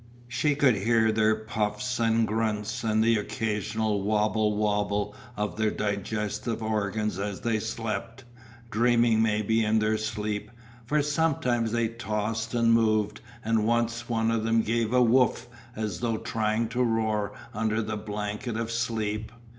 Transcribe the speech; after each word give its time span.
She 0.27 0.55
could 0.55 0.73
hear 0.73 1.11
their 1.11 1.35
puffs 1.35 1.99
and 1.99 2.27
grunts 2.27 2.83
and 2.83 3.03
the 3.03 3.17
occasional 3.17 4.01
wobble 4.01 4.57
wobble 4.57 5.13
of 5.37 5.57
their 5.57 5.69
digestive 5.69 6.63
organs 6.63 7.19
as 7.19 7.41
they 7.41 7.59
slept, 7.59 8.23
dreaming 8.71 9.21
maybe 9.21 9.63
in 9.63 9.77
their 9.77 9.99
sleep, 9.99 10.49
for 10.87 11.03
sometimes 11.03 11.71
they 11.71 11.87
tossed 11.87 12.55
and 12.55 12.73
moved, 12.73 13.21
and 13.45 13.67
once 13.67 14.09
one 14.09 14.31
of 14.31 14.43
them 14.43 14.63
gave 14.63 14.91
a 14.91 15.03
"woof" 15.03 15.45
as 15.75 15.99
though 15.99 16.17
trying 16.17 16.67
to 16.69 16.81
roar 16.81 17.33
under 17.53 17.79
the 17.79 17.95
blanket 17.95 18.57
of 18.57 18.71
sleep. 18.71 19.31